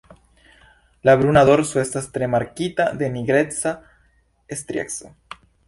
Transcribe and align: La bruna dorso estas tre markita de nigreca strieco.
La 1.09 1.13
bruna 1.19 1.43
dorso 1.49 1.81
estas 1.83 2.09
tre 2.17 2.31
markita 2.37 2.89
de 3.03 3.13
nigreca 3.19 3.77
strieco. 4.65 5.15